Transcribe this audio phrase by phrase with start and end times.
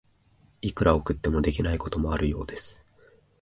[0.63, 2.79] いくら送っても、できないこともあるようです。